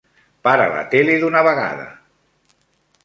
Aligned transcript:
Para 0.47 0.65
la 0.71 0.79
tele 0.95 1.19
d'una 1.25 1.43
vegada! 1.49 1.87